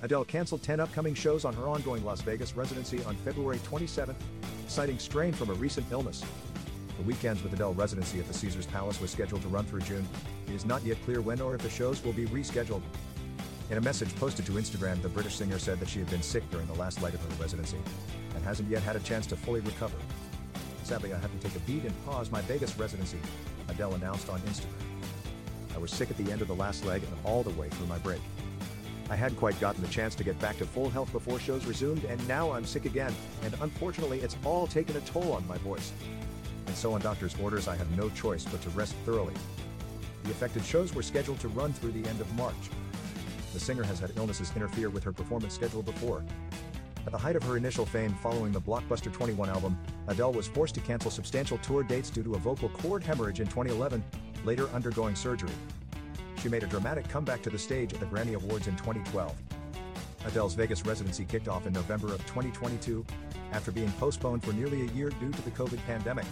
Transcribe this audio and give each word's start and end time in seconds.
Adele 0.00 0.24
canceled 0.24 0.62
10 0.62 0.78
upcoming 0.78 1.14
shows 1.14 1.44
on 1.44 1.52
her 1.54 1.66
ongoing 1.66 2.04
Las 2.04 2.20
Vegas 2.20 2.54
residency 2.54 3.02
on 3.04 3.16
February 3.16 3.58
27, 3.64 4.14
citing 4.68 4.98
strain 4.98 5.32
from 5.32 5.50
a 5.50 5.54
recent 5.54 5.84
illness. 5.90 6.24
The 6.98 7.02
weekends 7.02 7.42
with 7.42 7.52
Adele 7.52 7.74
residency 7.74 8.20
at 8.20 8.28
the 8.28 8.34
Caesars 8.34 8.66
Palace 8.66 9.00
was 9.00 9.10
scheduled 9.10 9.42
to 9.42 9.48
run 9.48 9.64
through 9.64 9.80
June. 9.80 10.06
It 10.46 10.54
is 10.54 10.64
not 10.64 10.84
yet 10.84 11.02
clear 11.04 11.20
when 11.20 11.40
or 11.40 11.54
if 11.56 11.62
the 11.62 11.70
shows 11.70 12.02
will 12.04 12.12
be 12.12 12.26
rescheduled. 12.26 12.82
In 13.70 13.76
a 13.76 13.80
message 13.80 14.14
posted 14.16 14.46
to 14.46 14.52
Instagram, 14.52 15.02
the 15.02 15.08
British 15.08 15.34
singer 15.34 15.58
said 15.58 15.80
that 15.80 15.88
she 15.88 15.98
had 15.98 16.10
been 16.10 16.22
sick 16.22 16.48
during 16.50 16.66
the 16.68 16.74
last 16.74 17.02
leg 17.02 17.14
of 17.14 17.20
her 17.20 17.42
residency 17.42 17.78
and 18.34 18.44
hasn't 18.44 18.70
yet 18.70 18.82
had 18.82 18.96
a 18.96 19.00
chance 19.00 19.26
to 19.26 19.36
fully 19.36 19.60
recover. 19.60 19.96
Sadly, 20.84 21.12
I 21.12 21.18
have 21.18 21.32
to 21.32 21.46
take 21.46 21.56
a 21.56 21.64
beat 21.66 21.82
and 21.82 22.04
pause 22.06 22.30
my 22.30 22.40
Vegas 22.42 22.78
residency, 22.78 23.18
Adele 23.68 23.94
announced 23.94 24.30
on 24.30 24.40
Instagram. 24.42 24.68
I 25.74 25.78
was 25.78 25.90
sick 25.90 26.10
at 26.10 26.16
the 26.16 26.30
end 26.32 26.40
of 26.40 26.48
the 26.48 26.54
last 26.54 26.84
leg 26.84 27.02
and 27.02 27.12
all 27.24 27.42
the 27.42 27.50
way 27.50 27.68
through 27.68 27.86
my 27.86 27.98
break. 27.98 28.20
I 29.10 29.16
hadn't 29.16 29.38
quite 29.38 29.58
gotten 29.58 29.82
the 29.82 29.88
chance 29.88 30.14
to 30.16 30.24
get 30.24 30.38
back 30.38 30.58
to 30.58 30.66
full 30.66 30.90
health 30.90 31.10
before 31.12 31.38
shows 31.38 31.64
resumed, 31.64 32.04
and 32.04 32.28
now 32.28 32.52
I'm 32.52 32.66
sick 32.66 32.84
again, 32.84 33.14
and 33.42 33.54
unfortunately, 33.62 34.20
it's 34.20 34.36
all 34.44 34.66
taken 34.66 34.96
a 34.96 35.00
toll 35.00 35.32
on 35.32 35.46
my 35.46 35.56
voice. 35.58 35.92
And 36.66 36.76
so, 36.76 36.92
on 36.92 37.00
doctor's 37.00 37.34
orders, 37.40 37.68
I 37.68 37.76
have 37.76 37.90
no 37.96 38.10
choice 38.10 38.44
but 38.44 38.60
to 38.62 38.70
rest 38.70 38.94
thoroughly. 39.06 39.34
The 40.24 40.30
affected 40.30 40.64
shows 40.64 40.94
were 40.94 41.02
scheduled 41.02 41.40
to 41.40 41.48
run 41.48 41.72
through 41.72 41.92
the 41.92 42.06
end 42.06 42.20
of 42.20 42.30
March. 42.34 42.54
The 43.54 43.60
singer 43.60 43.82
has 43.84 43.98
had 43.98 44.12
illnesses 44.16 44.52
interfere 44.54 44.90
with 44.90 45.04
her 45.04 45.12
performance 45.12 45.54
schedule 45.54 45.82
before. 45.82 46.22
At 47.06 47.12
the 47.12 47.18
height 47.18 47.36
of 47.36 47.42
her 47.44 47.56
initial 47.56 47.86
fame 47.86 48.14
following 48.22 48.52
the 48.52 48.60
blockbuster 48.60 49.10
21 49.10 49.48
album, 49.48 49.78
Adele 50.08 50.34
was 50.34 50.46
forced 50.46 50.74
to 50.74 50.80
cancel 50.82 51.10
substantial 51.10 51.56
tour 51.58 51.82
dates 51.82 52.10
due 52.10 52.22
to 52.22 52.34
a 52.34 52.38
vocal 52.38 52.68
cord 52.68 53.02
hemorrhage 53.02 53.40
in 53.40 53.46
2011, 53.46 54.04
later 54.44 54.68
undergoing 54.74 55.14
surgery. 55.14 55.52
She 56.42 56.48
made 56.48 56.62
a 56.62 56.66
dramatic 56.66 57.08
comeback 57.08 57.42
to 57.42 57.50
the 57.50 57.58
stage 57.58 57.92
at 57.92 58.00
the 58.00 58.06
Grammy 58.06 58.34
Awards 58.34 58.68
in 58.68 58.76
2012. 58.76 59.34
Adele's 60.26 60.54
Vegas 60.54 60.84
residency 60.84 61.24
kicked 61.24 61.48
off 61.48 61.66
in 61.66 61.72
November 61.72 62.08
of 62.08 62.20
2022, 62.26 63.04
after 63.52 63.72
being 63.72 63.90
postponed 63.92 64.44
for 64.44 64.52
nearly 64.52 64.82
a 64.82 64.90
year 64.92 65.10
due 65.10 65.32
to 65.32 65.42
the 65.42 65.50
COVID 65.50 65.84
pandemic. 65.86 66.26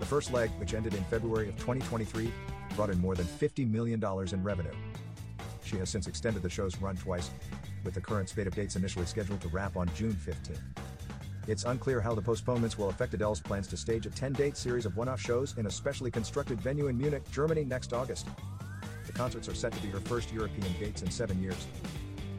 The 0.00 0.06
first 0.06 0.32
leg, 0.32 0.50
which 0.58 0.74
ended 0.74 0.94
in 0.94 1.02
February 1.04 1.48
of 1.48 1.56
2023, 1.56 2.30
brought 2.76 2.90
in 2.90 3.00
more 3.00 3.14
than 3.14 3.26
$50 3.26 3.68
million 3.70 4.02
in 4.32 4.42
revenue. 4.42 4.74
She 5.64 5.76
has 5.76 5.90
since 5.90 6.06
extended 6.06 6.42
the 6.42 6.48
show's 6.48 6.80
run 6.80 6.96
twice, 6.96 7.30
with 7.84 7.94
the 7.94 8.00
current 8.00 8.28
spate 8.28 8.46
of 8.46 8.54
dates 8.54 8.76
initially 8.76 9.06
scheduled 9.06 9.40
to 9.42 9.48
wrap 9.48 9.76
on 9.76 9.90
June 9.94 10.14
15. 10.14 10.56
It's 11.46 11.64
unclear 11.64 12.00
how 12.00 12.14
the 12.14 12.22
postponements 12.22 12.78
will 12.78 12.90
affect 12.90 13.14
Adele's 13.14 13.40
plans 13.40 13.66
to 13.68 13.76
stage 13.76 14.06
a 14.06 14.10
10 14.10 14.34
date 14.34 14.56
series 14.56 14.86
of 14.86 14.96
one 14.96 15.08
off 15.08 15.20
shows 15.20 15.56
in 15.58 15.66
a 15.66 15.70
specially 15.70 16.10
constructed 16.10 16.60
venue 16.60 16.88
in 16.88 16.96
Munich, 16.96 17.22
Germany 17.32 17.64
next 17.64 17.92
August. 17.92 18.26
Concerts 19.18 19.48
are 19.48 19.54
set 19.54 19.72
to 19.72 19.80
be 19.80 19.88
her 19.88 19.98
first 19.98 20.32
European 20.32 20.72
dates 20.78 21.02
in 21.02 21.10
seven 21.10 21.42
years. 21.42 21.66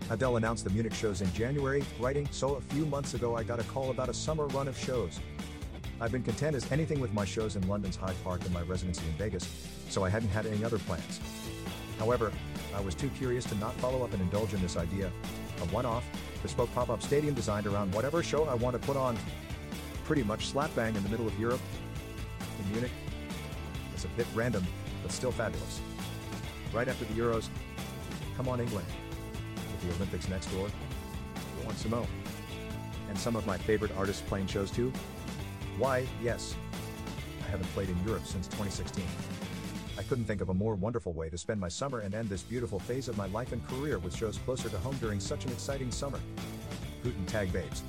Adele 0.09 0.37
announced 0.37 0.63
the 0.63 0.69
Munich 0.69 0.93
shows 0.93 1.19
in 1.19 1.29
January, 1.33 1.83
writing, 1.99 2.25
So 2.31 2.55
a 2.55 2.61
few 2.61 2.85
months 2.85 3.15
ago 3.15 3.35
I 3.35 3.43
got 3.43 3.59
a 3.59 3.63
call 3.63 3.91
about 3.91 4.07
a 4.07 4.13
summer 4.13 4.47
run 4.47 4.69
of 4.69 4.77
shows. 4.77 5.19
I've 5.99 6.13
been 6.13 6.23
content 6.23 6.55
as 6.55 6.71
anything 6.71 7.01
with 7.01 7.13
my 7.13 7.25
shows 7.25 7.57
in 7.57 7.67
London's 7.67 7.97
Hyde 7.97 8.15
Park 8.23 8.45
and 8.45 8.53
my 8.53 8.61
residency 8.61 9.05
in 9.05 9.11
Vegas, 9.17 9.45
so 9.89 10.05
I 10.05 10.09
hadn't 10.09 10.29
had 10.29 10.45
any 10.45 10.63
other 10.63 10.77
plans. 10.79 11.19
However, 11.97 12.31
I 12.73 12.79
was 12.79 12.95
too 12.95 13.09
curious 13.09 13.43
to 13.47 13.55
not 13.55 13.73
follow 13.75 14.01
up 14.01 14.13
and 14.13 14.21
indulge 14.21 14.53
in 14.53 14.61
this 14.61 14.77
idea. 14.77 15.11
A 15.61 15.65
one 15.65 15.85
off, 15.85 16.05
bespoke 16.41 16.73
pop 16.73 16.89
up 16.89 17.03
stadium 17.03 17.33
designed 17.33 17.67
around 17.67 17.93
whatever 17.93 18.23
show 18.23 18.45
I 18.45 18.53
want 18.53 18.81
to 18.81 18.87
put 18.87 18.95
on. 18.95 19.17
Pretty 20.05 20.23
much 20.23 20.47
slap 20.47 20.73
bang 20.77 20.95
in 20.95 21.03
the 21.03 21.09
middle 21.09 21.27
of 21.27 21.37
Europe. 21.37 21.61
In 22.63 22.71
Munich. 22.71 22.91
It's 23.93 24.05
a 24.05 24.09
bit 24.15 24.27
random, 24.33 24.65
but 25.03 25.11
still 25.11 25.33
fabulous. 25.33 25.81
Right 26.73 26.87
after 26.87 27.05
the 27.05 27.13
Euros. 27.13 27.49
Come 28.37 28.47
on, 28.47 28.59
England. 28.59 28.87
With 29.55 29.89
the 29.89 29.95
Olympics 29.95 30.29
next 30.29 30.47
door. 30.47 30.67
You 30.67 31.65
want 31.65 31.77
Simone. 31.77 32.07
And 33.09 33.17
some 33.17 33.35
of 33.35 33.47
my 33.47 33.57
favorite 33.57 33.91
artists 33.97 34.21
playing 34.21 34.47
shows 34.47 34.69
too? 34.69 34.93
Why, 35.77 36.05
yes. 36.21 36.55
I 37.45 37.49
haven't 37.49 37.67
played 37.73 37.89
in 37.89 37.97
Europe 38.05 38.25
since 38.25 38.47
2016. 38.47 39.03
I 39.97 40.03
couldn't 40.03 40.25
think 40.25 40.41
of 40.41 40.49
a 40.49 40.53
more 40.53 40.75
wonderful 40.75 41.13
way 41.13 41.29
to 41.29 41.37
spend 41.37 41.59
my 41.59 41.67
summer 41.67 41.99
and 41.99 42.13
end 42.13 42.29
this 42.29 42.43
beautiful 42.43 42.79
phase 42.79 43.07
of 43.07 43.17
my 43.17 43.27
life 43.27 43.51
and 43.51 43.67
career 43.67 43.97
with 43.99 44.15
shows 44.15 44.37
closer 44.45 44.69
to 44.69 44.77
home 44.77 44.95
during 45.01 45.19
such 45.19 45.45
an 45.45 45.51
exciting 45.51 45.91
summer. 45.91 46.19
Guten 47.03 47.25
Tag, 47.25 47.51
babes. 47.51 47.83